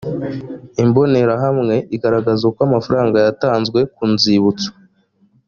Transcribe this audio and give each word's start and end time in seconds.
imbonerahamwe 0.83 1.75
igaragaza 1.95 2.41
uko 2.49 2.59
amafaranga 2.67 3.17
yatanzwe 3.25 3.79
ku 3.95 4.03
nzibutso 4.13 4.69